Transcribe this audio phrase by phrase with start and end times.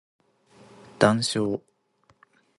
[0.97, 1.61] 談笑